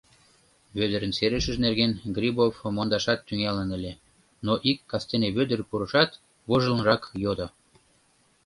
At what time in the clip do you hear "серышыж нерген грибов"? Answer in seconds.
1.17-2.55